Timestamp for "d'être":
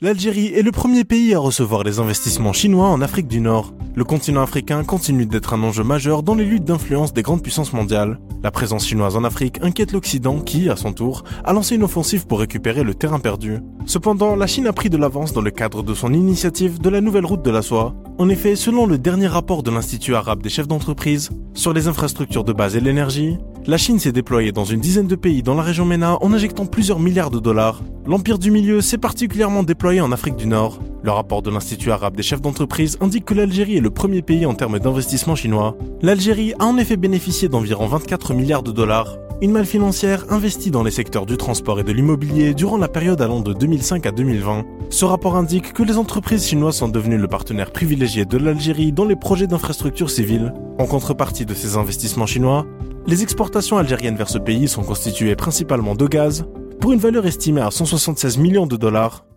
5.26-5.54